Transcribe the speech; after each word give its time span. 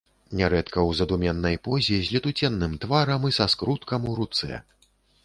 Нярэдка 0.37 0.79
ў 0.85 0.91
задуменнай 1.01 1.59
позе, 1.67 1.99
з 2.07 2.15
летуценным 2.15 2.73
тварам 2.87 3.29
і 3.29 3.35
са 3.39 3.47
скруткам 3.55 4.09
у 4.15 4.15
руцэ. 4.23 4.53